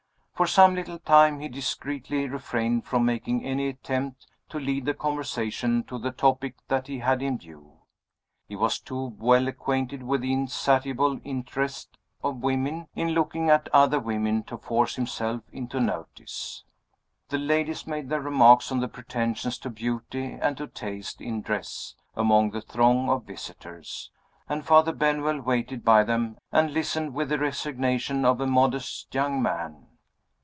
For 0.33 0.47
some 0.47 0.73
little 0.73 0.97
time 0.97 1.39
he 1.39 1.47
discreetly 1.47 2.27
refrained 2.27 2.83
from 2.87 3.05
making 3.05 3.45
any 3.45 3.67
attempt 3.67 4.25
to 4.49 4.57
lead 4.59 4.85
the 4.85 4.95
conversation 4.95 5.83
to 5.83 5.99
the 5.99 6.09
topic 6.09 6.55
that 6.67 6.87
he 6.87 6.97
had 6.97 7.21
in 7.21 7.37
view. 7.37 7.81
He 8.47 8.55
was 8.55 8.79
too 8.79 9.13
well 9.19 9.47
acquainted 9.47 10.01
with 10.01 10.21
the 10.21 10.33
insatiable 10.33 11.21
interest 11.23 11.95
of 12.23 12.37
women 12.41 12.87
in 12.95 13.09
looking 13.09 13.51
at 13.51 13.69
other 13.71 13.99
women 13.99 14.41
to 14.45 14.57
force 14.57 14.95
himself 14.95 15.43
into 15.51 15.79
notice. 15.79 16.63
The 17.29 17.37
ladies 17.37 17.85
made 17.85 18.09
their 18.09 18.19
remarks 18.21 18.71
on 18.71 18.79
the 18.79 18.87
pretensions 18.87 19.59
to 19.59 19.69
beauty 19.69 20.31
and 20.41 20.57
to 20.57 20.65
taste 20.65 21.21
in 21.21 21.43
dress 21.43 21.93
among 22.15 22.49
the 22.49 22.61
throng 22.61 23.11
of 23.11 23.25
visitors 23.25 24.09
and 24.49 24.65
Father 24.65 24.91
Benwell 24.91 25.39
waited 25.39 25.85
by 25.85 26.03
them, 26.03 26.39
and 26.51 26.73
listened 26.73 27.13
with 27.13 27.29
the 27.29 27.37
resignation 27.37 28.25
of 28.25 28.41
a 28.41 28.47
modest 28.47 29.13
young 29.13 29.39
man. 29.39 29.85